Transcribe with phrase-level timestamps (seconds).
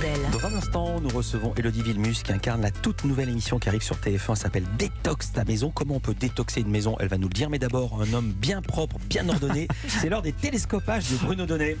[0.00, 0.30] Blondel.
[0.32, 3.82] Dans un instant, nous recevons Elodie Villemus qui incarne la toute nouvelle émission qui arrive
[3.82, 5.70] sur TF1, s'appelle Détox ta maison.
[5.70, 6.96] Comment on peut détoxer une maison?
[7.00, 9.68] Elle va nous le dire, mais d'abord, un homme bien propre, bien ordonné.
[9.88, 11.76] C'est l'heure des télescopages de Bruno Donnet.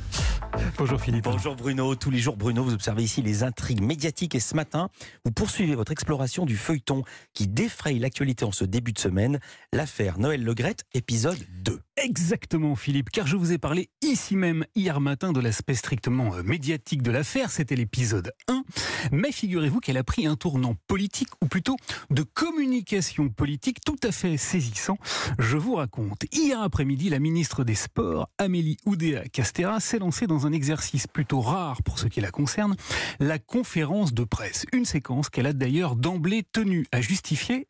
[0.76, 1.24] Bonjour Philippe.
[1.24, 1.94] Bonjour Bruno.
[1.94, 4.88] Tous les jours, Bruno, vous observez ici les intrigues médiatiques et ce matin,
[5.24, 7.02] vous poursuivez votre exploration du feuilleton
[7.32, 9.40] qui défraye l'actualité en ce début de semaine,
[9.72, 11.80] l'affaire Noël Legrette, épisode 2.
[12.02, 16.42] Exactement Philippe, car je vous ai parlé ici même hier matin de l'aspect strictement euh,
[16.42, 18.64] médiatique de l'affaire, c'était l'épisode 1,
[19.12, 21.76] mais figurez-vous qu'elle a pris un tournant politique, ou plutôt
[22.08, 24.96] de communication politique tout à fait saisissant.
[25.38, 30.52] Je vous raconte, hier après-midi, la ministre des Sports, Amélie Oudéa-Castera, s'est lancée dans un
[30.52, 32.76] exercice plutôt rare pour ce qui la concerne,
[33.18, 37.68] la conférence de presse, une séquence qu'elle a d'ailleurs d'emblée tenue à justifier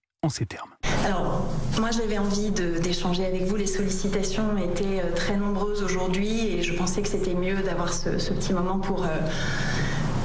[1.07, 1.47] Alors,
[1.79, 3.57] moi j'avais envie d'échanger avec vous.
[3.57, 8.19] Les sollicitations étaient euh, très nombreuses aujourd'hui et je pensais que c'était mieux d'avoir ce,
[8.19, 9.09] ce, petit moment pour euh,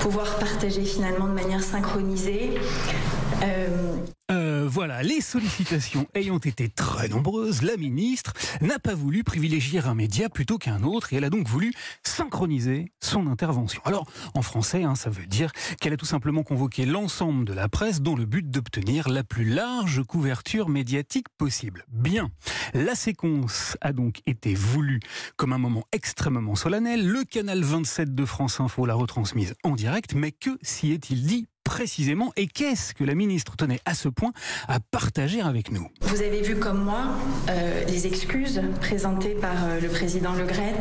[0.01, 2.59] pouvoir partager finalement de manière synchronisée.
[3.41, 3.95] Euh...
[4.85, 10.29] Voilà, les sollicitations ayant été très nombreuses, la ministre n'a pas voulu privilégier un média
[10.29, 13.81] plutôt qu'un autre et elle a donc voulu synchroniser son intervention.
[13.83, 17.67] Alors, en français, hein, ça veut dire qu'elle a tout simplement convoqué l'ensemble de la
[17.67, 21.83] presse dans le but d'obtenir la plus large couverture médiatique possible.
[21.87, 22.29] Bien,
[22.75, 24.99] la séquence a donc été voulue
[25.35, 27.07] comme un moment extrêmement solennel.
[27.07, 31.47] Le canal 27 de France Info l'a retransmise en direct, mais que s'y est-il dit
[31.65, 34.31] précisément et qu'est-ce que la ministre tenait à ce point
[34.69, 37.07] à partager avec nous Vous avez vu comme moi
[37.49, 40.79] euh, les excuses présentées par euh, le président Le Gret.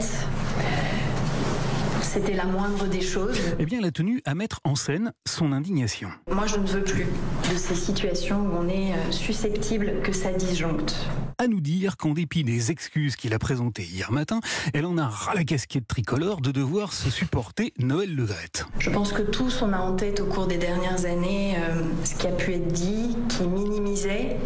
[2.05, 3.41] C'était la moindre des choses.
[3.59, 6.11] Eh bien, elle a tenu à mettre en scène son indignation.
[6.31, 7.07] Moi, je ne veux plus
[7.51, 10.95] de ces situations où on est euh, susceptible que ça disjoncte.
[11.39, 14.39] À nous dire qu'en dépit des excuses qu'il a présentées hier matin,
[14.73, 18.65] elle en a ras la casquette tricolore de devoir se supporter Noël Le Gret.
[18.79, 22.15] Je pense que tous, on a en tête au cours des dernières années euh, ce
[22.15, 24.37] qui a pu être dit, qui minimisait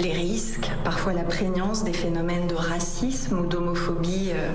[0.00, 4.52] les risques, parfois la prégnance des phénomènes de racisme ou d'homophobie euh,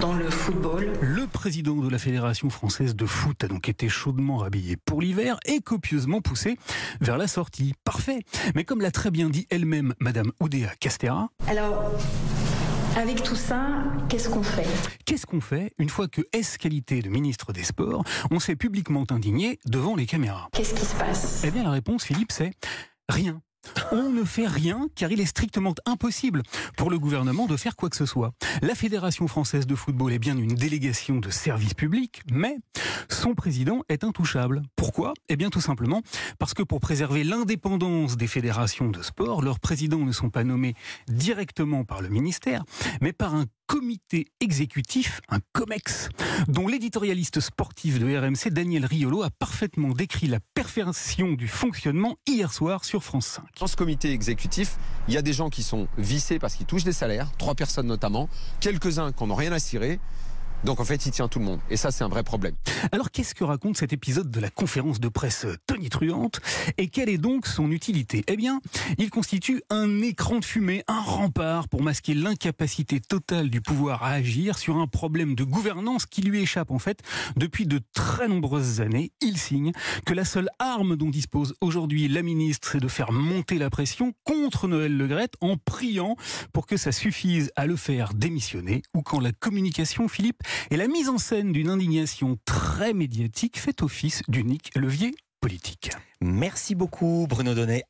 [0.00, 0.92] dans le football.
[1.00, 1.26] Le
[1.74, 5.60] président de la Fédération française de foot a donc été chaudement rhabillé pour l'hiver et
[5.60, 6.56] copieusement poussé
[7.00, 7.74] vers la sortie.
[7.84, 8.20] Parfait.
[8.54, 11.28] Mais comme l'a très bien dit elle-même Madame Oudéa Castera.
[11.48, 11.92] Alors.
[12.96, 14.66] Avec tout ça, qu'est-ce qu'on fait?
[15.04, 15.72] Qu'est-ce qu'on fait?
[15.78, 20.06] Une fois que S qualité de ministre des Sports, on s'est publiquement indigné devant les
[20.06, 21.42] caméras Qu'est-ce qui se passe?
[21.44, 22.52] Eh bien la réponse, Philippe, c'est
[23.08, 23.42] rien.
[23.92, 26.42] On ne fait rien car il est strictement impossible
[26.76, 28.32] pour le gouvernement de faire quoi que ce soit.
[28.62, 32.58] La Fédération française de football est bien une délégation de service public, mais
[33.08, 34.62] son président est intouchable.
[34.76, 35.14] Pourquoi?
[35.28, 36.02] Eh bien tout simplement
[36.38, 40.74] parce que pour préserver l'indépendance des fédérations de sport, leurs présidents ne sont pas nommés
[41.08, 42.64] directement par le ministère,
[43.00, 46.10] mais par un comité exécutif, un COMEX,
[46.48, 52.52] dont l'éditorialiste sportif de RMC, Daniel Riolo, a parfaitement décrit la perfection du fonctionnement hier
[52.52, 53.53] soir sur France 5.
[53.60, 56.82] Dans ce comité exécutif, il y a des gens qui sont vissés parce qu'ils touchent
[56.82, 58.28] des salaires, trois personnes notamment,
[58.58, 60.00] quelques-uns qui n'ont rien à cirer.
[60.64, 61.60] Donc en fait, il tient tout le monde.
[61.70, 62.54] Et ça, c'est un vrai problème.
[62.90, 66.40] Alors qu'est-ce que raconte cet épisode de la conférence de presse tonitruante
[66.78, 68.24] Et quelle est donc son utilité?
[68.28, 68.60] Eh bien,
[68.98, 74.12] il constitue un écran de fumée, un rempart pour masquer l'incapacité totale du pouvoir à
[74.12, 77.00] agir sur un problème de gouvernance qui lui échappe en fait
[77.36, 79.12] depuis de très nombreuses années.
[79.20, 79.72] Il signe
[80.06, 84.14] que la seule arme dont dispose aujourd'hui la ministre, c'est de faire monter la pression
[84.24, 86.16] contre Noël Legrette en priant
[86.52, 90.88] pour que ça suffise à le faire démissionner ou quand la communication, Philippe, et la
[90.88, 95.90] mise en scène d'une indignation très médiatique fait office d'unique levier politique.
[96.20, 97.84] Merci beaucoup Bruno Donnet.